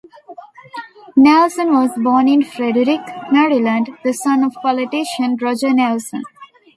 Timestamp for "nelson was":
1.15-1.91